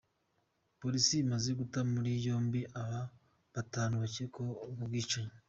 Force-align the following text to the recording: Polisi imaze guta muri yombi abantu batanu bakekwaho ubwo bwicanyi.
Polisi 0.81 1.13
imaze 1.25 1.49
guta 1.59 1.79
muri 1.93 2.11
yombi 2.27 2.61
abantu 2.81 3.13
batanu 3.55 3.93
bakekwaho 4.03 4.53
ubwo 4.65 4.83
bwicanyi. 4.89 5.33